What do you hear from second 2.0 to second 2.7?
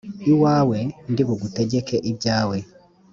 ibyawe